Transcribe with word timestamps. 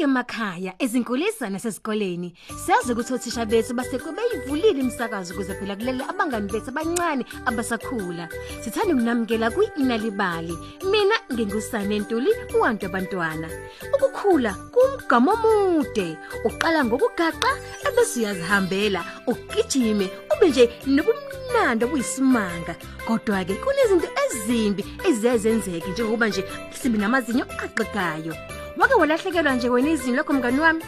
nonke 0.00 0.02
emakhaya 0.02 0.74
ezinkulisa 0.78 1.50
nasesikoleni. 1.50 2.34
Siyazi 2.64 2.92
ukuthi 2.92 3.14
othisha 3.14 3.46
bethu 3.46 3.74
basekwe 3.74 4.12
beyivulile 4.12 4.80
imisakazo 4.80 5.34
ukuze 5.34 5.54
phela 5.54 5.76
kulele 5.76 6.04
abangani 6.04 6.50
bethu 6.52 6.70
abancane 6.70 7.24
abasakhula. 7.46 8.28
Sithanda 8.62 8.94
ukunamukela 8.94 9.50
kwi-Inalibali. 9.50 10.56
Mina 10.90 11.16
ngingusane 11.32 11.98
Ntuli 11.98 12.30
uwantu 12.54 12.86
abantwana. 12.86 13.48
Ukukhula 13.94 14.54
kumgamo 14.72 15.32
omude. 15.32 16.16
Uqala 16.44 16.84
ngokugaqa 16.84 17.50
ebese 17.86 18.20
uyazihambela, 18.20 19.04
ugijime 19.26 20.10
ube 20.32 20.48
nje 20.48 20.70
nobumnandi 20.86 21.84
obuyisimanga. 21.84 22.74
Kodwa 23.06 23.44
ke 23.44 23.54
kunezinto 23.54 24.08
ezimbi 24.22 24.84
eziyenzeke 25.04 25.90
njengoba 25.90 26.28
nje 26.28 26.44
sibe 26.72 26.98
namazinyo 26.98 27.44
aqeqayo. 27.64 28.59
Wake 28.80 28.94
walahlekelwa 28.94 29.54
nje 29.54 29.68
wena 29.68 29.90
izinyo 29.90 30.16
lakho 30.16 30.32
mngani 30.32 30.60
wami? 30.60 30.84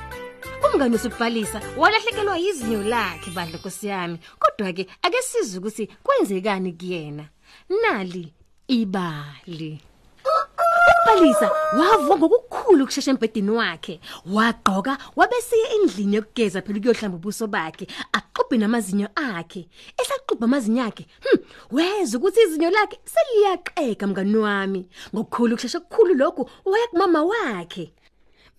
Umngani 0.65 0.95
usibhalisa 0.95 1.61
walahlekelwa 1.77 2.39
izinyo 2.39 2.83
lakhe 2.83 3.31
bandla 3.31 3.59
nkosiyami. 3.59 4.19
Kodwa 4.39 4.73
ke 4.73 4.87
ake 5.03 5.23
sizwe 5.23 5.59
ukuthi 5.59 5.87
kwenzekani 6.03 6.73
kuyena. 6.73 7.25
Nali 7.83 8.33
ibali. 8.69 9.81
Ubhalisa 11.03 11.51
wavuka 11.79 12.17
ngokukhulu 12.17 12.85
ukusheshe 12.85 13.11
embedeni 13.11 13.51
wakhe. 13.51 14.01
Wagqoka 14.27 14.99
wabesiye 15.17 15.67
endlini 15.75 16.17
yokugeza 16.17 16.63
phela 16.63 16.79
ukuyohlamba 16.79 17.17
ubuso 17.17 17.47
bakhe, 17.47 17.87
axubhe 18.13 18.59
namazinyo 18.59 19.09
akhe. 19.15 19.69
Esaxubha 20.01 20.45
amazinyo 20.45 20.85
akhe, 20.85 21.07
hm, 21.25 21.39
weza 21.73 22.19
ukuthi 22.19 22.41
izinyo 22.41 22.71
lakhe 22.71 23.01
seliyaqeka 23.05 24.07
mngani 24.07 24.37
wami. 24.37 24.87
Ngokukhulu 25.15 25.55
ukusheshe 25.55 25.79
okukhulu 25.79 26.15
lokhu 26.15 26.51
waya 26.65 26.87
kumama 26.87 27.23
wakhe. 27.23 27.93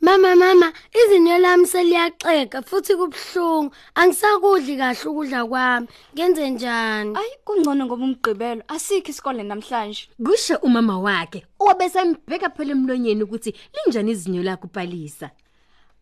Mama 0.04 0.36
mama 0.36 0.74
izinyo 1.00 1.38
lami 1.38 1.66
seliyaxeka 1.66 2.62
futhi 2.62 2.94
kubhlungu 3.00 3.72
angisakudli 3.96 4.76
kahle 4.76 5.08
ukudla 5.10 5.46
kwami 5.48 5.88
ngenze 6.14 6.50
njani 6.50 7.16
Ayi 7.20 7.34
kungcono 7.46 7.86
ngoba 7.86 8.04
umgqibelo 8.04 8.64
asikho 8.68 9.10
isikole 9.12 9.44
namhlanje. 9.44 10.10
Kusho 10.26 10.56
umama 10.68 11.00
wakhe 11.00 11.46
owabesembheka 11.60 12.50
phela 12.56 12.72
emlonyeni 12.76 13.24
ukuthi 13.24 13.56
linjani 13.74 14.12
izinyo 14.12 14.44
lakhe 14.44 14.66
upalisa. 14.68 15.28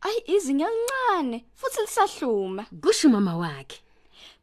Ayi 0.01 0.19
izinyo 0.35 0.65
elincane 0.67 1.45
futhi 1.53 1.81
lisahluma. 1.81 2.65
Kusho 2.81 3.07
umama 3.07 3.37
wakhe. 3.37 3.77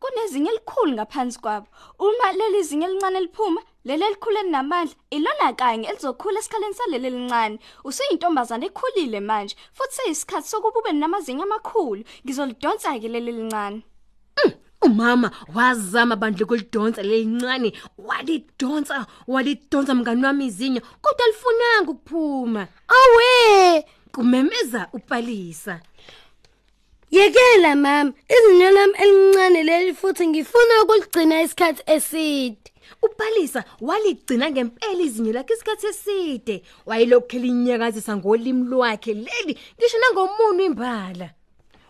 Kunezinyo 0.00 0.50
elikhulu 0.52 0.92
ngaphansi 0.92 1.38
kwabo. 1.40 1.66
Uma 1.98 2.32
leli 2.32 2.62
zinyo 2.62 2.86
elincane 2.88 3.20
liphuma, 3.20 3.60
leli 3.88 4.04
elikhulu 4.04 4.38
elinamandla, 4.38 4.94
ilona 5.10 5.52
kanye 5.52 5.88
elizokhula 5.88 6.38
esikhaleni 6.38 6.74
saleli 6.74 7.06
elincane. 7.06 7.58
Usuyintombazana 7.84 8.66
ekhulile 8.66 9.20
manje, 9.20 9.56
futhi 9.76 9.94
seyisikhathi 9.96 10.48
sokuba 10.48 10.80
ube 10.80 10.92
namazinyo 10.92 11.42
amakhulu. 11.44 12.02
Ngizolidonsa 12.24 13.00
ke 13.00 13.08
leli 13.08 13.30
elincane. 13.32 13.82
Umama 14.82 15.30
wazama 15.54 16.16
bandle 16.16 16.44
kulidonsa 16.44 17.02
lelincane, 17.02 17.72
walidonsa, 17.98 19.06
walidonsa 19.26 19.94
mngani 19.94 20.24
wami 20.24 20.46
izinyo, 20.46 20.80
kodwa 21.02 21.24
alifunanga 21.24 21.90
ukuphuma. 21.90 22.68
awe 22.88 23.84
Kumemeza 24.12 24.88
upalisa. 24.92 25.80
Yekela 27.10 27.76
mama 27.76 28.12
izinyo 28.28 28.70
lami 28.70 28.94
elincane 28.98 29.62
leli 29.62 29.94
futhi 29.94 30.26
ngifuna 30.26 30.82
ukuligcina 30.82 31.42
isikhathi 31.42 31.82
eside 31.86 32.68
Upalisa 33.02 33.64
waligcina 33.80 34.50
ngempela 34.50 35.02
izinyo 35.02 35.32
lakhe 35.32 35.54
isikhathi 35.54 35.86
eside. 35.86 36.62
Wayelokhu 36.86 37.36
elinyakazisa 37.36 38.16
ngolimi 38.16 38.64
lwakhe 38.64 39.14
leli 39.14 39.58
ngisho 39.78 39.98
nangomunwe 39.98 40.64
imbala. 40.64 41.30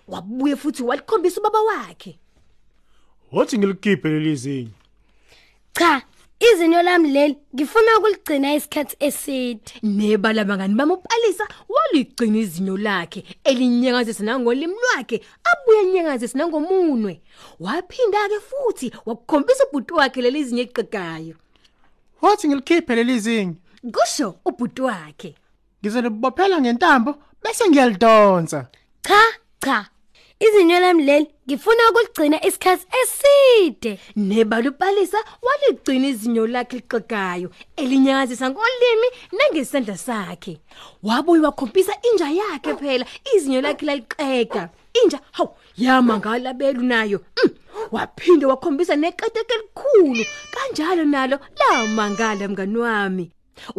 Wabuye 0.09 0.56
futhi 0.56 0.83
walikhombisa 0.83 1.41
ubaba 1.41 1.61
wakhe. 1.62 2.19
Wathi 3.33 3.59
ngilikhiphe 3.59 4.09
leli 4.09 4.37
zinyo. 4.37 4.71
cha 5.73 6.03
izinyo 6.41 6.82
lami 6.82 7.09
leli 7.09 7.38
ngifuna 7.54 7.99
ukuligcina 7.99 8.54
isikhathi 8.54 8.97
eside 9.00 9.72
Nebala 9.82 10.44
bangani 10.44 10.75
bami 10.75 10.93
upalisa 10.93 11.44
waligcina 11.69 12.38
izinyo 12.38 12.76
lakhe 12.76 13.25
elinyakazisa 13.44 14.25
nangolimi 14.25 14.75
lwakhe 14.75 15.22
abuye 15.50 15.93
nyakazisa 15.93 16.38
nangomunwe. 16.38 17.21
Waphinda 17.60 18.28
ke 18.28 18.38
futhi 18.41 18.93
wakukhombisa 19.06 19.65
ubhuti 19.66 19.94
wakhe 19.94 20.22
leli 20.22 20.44
zinyo 20.44 20.62
eqeqayo. 20.62 21.34
Wathi 22.22 22.49
ngilikhiphe 22.49 22.94
leli 22.94 23.19
zinyo. 23.20 23.55
Kusho 23.93 24.34
ubhuti 24.44 24.82
wakhe. 24.82 25.34
Ngizolibophela 25.82 26.60
ngentambo 26.60 27.15
bese 27.43 27.69
ngiyalidonsa. 27.69 28.66
cha 29.03 29.22
cha 29.60 29.87
izinyo 30.41 30.81
lami 30.81 31.03
leli 31.04 31.26
ngifuna 31.49 31.82
ukuligcina 31.91 32.47
isikhathi 32.47 32.87
eside 33.03 33.99
Nebala 34.16 34.71
upalisa 34.71 35.19
waligcina 35.43 36.09
izinyo 36.09 36.47
lakhe 36.47 36.76
liqeqayo 36.76 37.50
elinyakazisa 37.76 38.50
ngolimi 38.50 39.09
nangesandla 39.32 39.97
sakhe. 39.97 40.59
Wabuye 41.03 41.43
wakhombisa 41.43 41.93
inja 42.12 42.31
yakhe 42.31 42.75
phela 42.75 43.06
izinyo 43.37 43.60
lakhe 43.60 43.87
laliqeka. 43.87 44.69
Inja 45.03 45.21
hawu 45.32 45.50
yamangala 45.76 46.53
belu 46.55 46.82
nayo. 46.82 47.20
Mm, 47.44 47.50
waphinde 47.93 48.47
wakhombisa 48.47 48.97
neqeteke 48.97 49.55
elikhulu 49.55 50.25
kanjalo 50.53 51.05
nalo 51.05 51.38
lamangala 51.59 52.49
mngani 52.49 52.78
wami. 52.78 53.31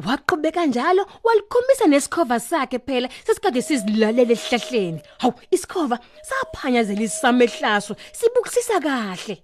Waqhubeka 0.06 0.60
kanjalo 0.60 1.04
walikhombisa 1.26 1.86
nesikhova 1.88 2.40
sakhe 2.40 2.80
phela 2.88 3.08
sesikade 3.26 3.62
sizilalele 3.68 4.34
esihlahleni. 4.38 5.02
Hawu 5.22 5.34
isikhova 5.56 5.98
saphanyazela 6.30 7.04
isamehlaso 7.08 7.94
sibukisisa 8.20 8.80
kahle. 8.86 9.36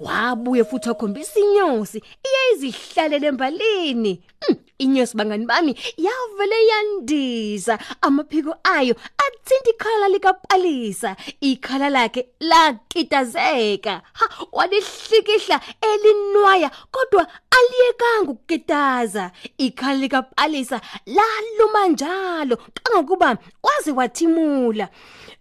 Wabuye 0.00 0.64
futhi 0.64 0.88
wakhombisa 0.88 1.40
inyosi 1.40 2.02
iyayizihlalele 2.26 3.26
embalini. 3.26 4.22
Mm, 4.48 4.56
inyosi 4.78 5.16
bangani 5.16 5.46
bami 5.46 5.74
yavele 5.96 6.66
yandiza. 6.66 7.78
Amaphiko 8.00 8.56
ayo 8.64 8.94
athinta 9.18 9.70
ikhala 9.70 10.08
likapalisa. 10.08 11.16
Ikhala 11.40 11.90
lakhe 11.90 12.28
lakitazeka. 12.40 14.02
Ha 14.12 14.28
walihlikihla 14.52 15.60
elinwaya 15.80 16.70
kodwa 16.90 17.26
aliyekanga 17.50 18.30
ukukitaza. 18.30 19.30
Ikhala 19.58 19.94
likapalisa 19.94 20.80
laluma 21.06 21.88
njalo 21.88 22.56
kangokuba 22.56 23.38
waze 23.62 23.90
wathimula. 23.92 24.88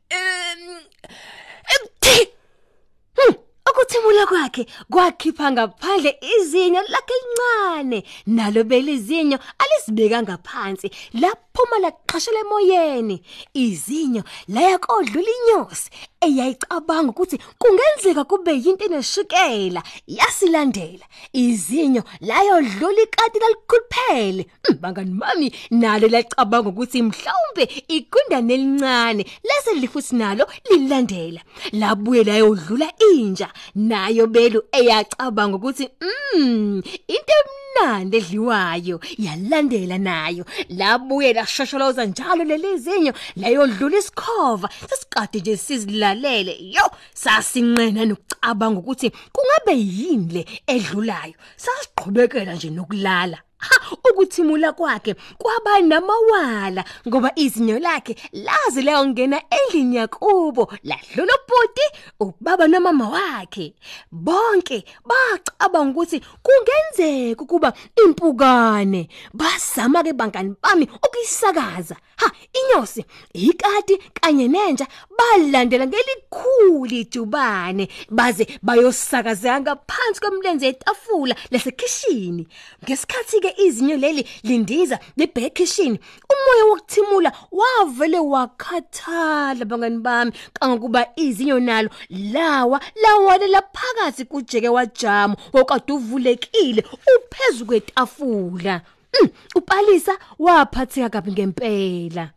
Hmm, 0.09 0.79
Ukuthimula 3.79 4.25
kwakhe 4.27 4.65
kwakhipha 4.91 5.51
ngaphandle 5.51 6.19
izinyo 6.35 6.81
lakhe 6.89 7.13
elincane. 7.13 8.03
Nalo 8.25 8.63
belizinyo 8.63 9.39
alisibeka 9.57 10.23
ngaphansi 10.23 10.91
laphuma 11.13 11.79
laqhashela 11.79 12.39
emoyeni. 12.39 13.21
Izinyo 13.53 14.23
layakodlula 14.47 15.31
inyosi. 15.37 15.89
Eyayicabanga 16.21 17.09
ukuthi 17.11 17.37
kungenzeka 17.59 18.23
kube 18.23 18.51
yinto 18.53 18.85
eneshukela 18.85 19.81
yasilandela. 20.07 21.05
Izinyo 21.33 22.03
layodlula 22.21 23.01
ikati 23.03 23.39
lalikhuluphele. 23.39 24.47
Mm, 24.69 24.77
bangani 24.81 25.13
mami 25.13 25.47
nalo 25.71 26.07
lacabanga 26.07 26.69
ukuthi 26.69 27.01
mhlawumbe 27.01 27.63
igundane 27.87 28.53
elincane 28.53 29.25
lase 29.43 29.73
lifuthi 29.79 30.15
nalo 30.15 30.47
lilandela 30.69 31.41
labuye 31.71 32.23
layodlula 32.23 32.91
inja 33.11 33.49
nayo 33.75 34.27
belu 34.27 34.63
eyacabanga 34.71 35.55
ukuthi 35.57 35.89
mm 36.01 36.81
into 37.07 37.37
emnandi 37.79 38.17
edliwayo 38.17 38.99
yalandela 39.17 39.97
nayo. 39.97 40.45
Labuye 40.69 41.33
lashosholoza 41.33 42.05
njalo 42.05 42.43
lelizinyo 42.43 43.13
layodlula 43.35 43.97
isikhova. 43.97 44.69
Sesikade 44.89 45.39
nje 45.39 45.57
sizilalele. 45.57 46.57
Yo 46.59 46.91
sasinqena 47.13 48.05
nokucabanga 48.05 48.79
ukuthi 48.79 49.11
kungabe 49.33 49.73
yini 49.79 50.33
le 50.33 50.45
edlulayo. 50.67 51.33
Sasiqhubekela 51.57 52.53
nje 52.53 52.69
nokulala. 52.69 53.37
Ha 53.59 53.75
ukuthimula 54.09 54.73
kwakhe 54.73 55.15
kwaba 55.37 55.81
namawala 55.81 56.85
ngoba 57.07 57.31
izinyo 57.35 57.79
lakhe 57.79 58.15
lazi 58.31 58.81
layongena 58.81 59.41
endlini 59.49 59.95
yakubo 59.95 60.73
ladlula 60.83 61.33
ubhuti 61.39 61.85
ubaba 62.19 62.67
nomama 62.67 63.09
wakhe. 63.09 63.75
Bonke 64.11 64.85
bacabanga 65.05 65.91
ukuthi 65.91 66.21
kungenzeka 66.43 67.43
ukuba 67.43 67.73
impukane 68.03 69.09
bazama 69.33 70.03
ke 70.03 70.13
bangani 70.13 70.55
bami 70.61 70.87
ukuyisakaza 71.05 71.95
ha 72.17 72.31
inyosi 72.53 73.05
ikati 73.33 73.97
kanye 73.97 74.47
nenja 74.47 74.87
balandela 75.17 75.87
ngelikhulu 75.87 76.85
ijubane 76.85 77.89
baze 78.09 78.47
bayosakazeka 78.61 79.61
ngaphansi 79.61 80.19
kwemlenze 80.21 80.67
etafula 80.67 81.35
lasekhishini. 81.51 82.47
Ngesikhathi 82.83 83.39
ke 83.39 83.48
lonke 83.49 83.61
izinyo 83.61 83.97
leli 83.97 84.25
lindiza 84.43 84.99
libheke 85.17 85.49
kitchen 85.49 85.97
umoya 86.29 86.65
wokuthimula 86.65 87.31
wavele 87.51 88.19
wakhathala 88.19 89.65
bangani 89.65 89.97
bami. 89.97 90.31
Kangokuba 90.53 91.07
izinyo 91.15 91.59
nalo 91.59 91.89
lawa 92.09 92.79
lawalela 93.01 93.61
phakathi 93.61 94.25
kujeke 94.25 94.69
wajamo 94.69 95.35
okade 95.53 95.93
uvulekile 95.93 96.83
uphezulu 97.15 97.65
kwetafula. 97.65 98.81
Mm, 99.21 99.29
upalisa 99.55 100.17
waphatheka 100.39 101.09
kabi 101.09 101.31
ngempela. 101.31 102.29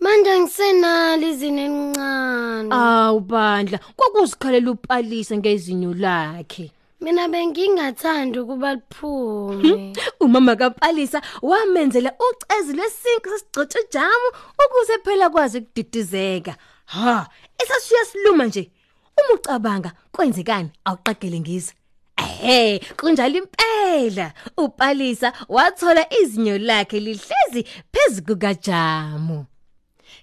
Manje 0.00 0.40
ngisenalo 0.40 1.28
izinto 1.28 1.62
elincane. 1.62 2.74
Awu 2.74 3.20
bandla 3.20 3.78
kwakuzikhalela 3.96 4.70
upalisa 4.70 5.36
ngezinyo 5.36 5.94
lakhe. 5.94 6.70
Mina 7.00 7.28
bengingathandi 7.28 8.38
ukuba 8.38 8.74
liphume. 8.74 9.92
Umama 10.20 10.56
kapalisa 10.56 11.22
wamenzela 11.42 12.12
ucezi 12.12 12.72
lesinki 12.72 13.28
sesigcotshe 13.30 13.78
jamu 13.92 14.28
ukuze 14.66 14.98
phela 15.04 15.30
kwazi 15.30 15.58
ukudidizeka. 15.58 16.56
Ha 16.84 17.28
esasuya 17.58 18.04
siluma 18.04 18.46
nje. 18.46 18.70
Uma 19.18 19.34
ucabanga 19.34 19.92
kwenzekani? 20.12 20.70
Awuqagele 20.84 21.40
ngiza 21.40 21.72
ehe 22.16 22.78
kunjalo 22.96 23.38
impela. 23.38 24.32
Upalisa 24.56 25.32
wathola 25.48 26.12
izinyo 26.20 26.58
lakhe 26.58 27.00
lihlezi 27.00 27.66
phezulu 27.92 28.26
kukajamu. 28.26 29.46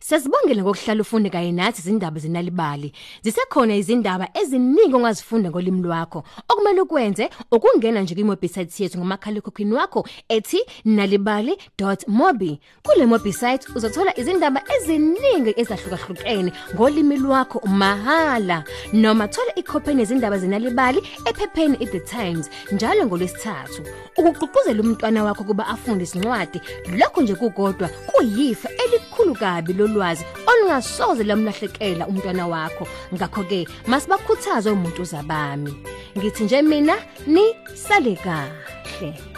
Siyazibongela 0.05 0.61
ngokuhlala 0.61 1.01
ufunde 1.01 1.29
kanye 1.29 1.51
nathi 1.51 1.81
izindaba 1.81 2.19
zenalibali. 2.19 2.93
Zisekhona 3.23 3.75
izindaba 3.75 4.27
eziningi 4.33 4.93
ongazifunda 4.95 5.49
ngolimi 5.49 5.81
lwakho. 5.81 6.23
Okumele 6.49 6.81
ukwenze 6.81 7.29
ukungena 7.51 8.01
nje 8.01 8.13
kwimobisite 8.13 8.83
yethu 8.83 8.97
ngomakhalekhukhwini 8.99 9.73
wakho 9.73 10.05
ethi 10.29 10.61
nalibali.mobi. 10.85 12.59
Kule 12.83 13.05
mobisite 13.05 13.65
uzothola 13.75 14.19
izindaba 14.19 14.61
eziningi 14.75 15.53
ezahlukahlukene 15.57 16.51
ngolimi 16.75 17.17
lwakho 17.17 17.67
mahala. 17.67 18.63
Noma 18.93 19.27
thola 19.27 19.55
ikhophi 19.55 19.93
nezindaba 19.93 20.37
zenalibali 20.37 21.01
ephepheni 21.25 21.77
iThe 21.81 21.99
Times 21.99 22.49
njalo 22.71 23.05
ngolwesithathu. 23.05 23.81
Ukuqhuquzela 24.17 24.81
umntwana 24.83 25.23
wakho 25.23 25.43
kuba 25.43 25.67
afunde 25.67 26.03
isincwadi, 26.03 26.61
lokho 26.93 27.21
nje 27.21 27.35
kukodwa 27.35 27.87
kuyifa 27.87 28.69
elikhulu 28.69 29.35
kabi 29.35 29.73
lolwazi 29.95 30.25
olungasoze 30.47 31.24
lamlahlekela 31.24 32.07
umntwana 32.07 32.47
wakho. 32.47 32.88
Ngakho 33.13 33.44
ke 33.44 33.68
masibakhuthaze 33.88 34.69
umuntu 34.69 35.03
zabami 35.03 35.74
ngithi 36.18 36.44
nje 36.44 36.62
mina 36.62 36.95
ni 37.27 37.56
sale 37.74 38.15
kahle. 38.15 39.34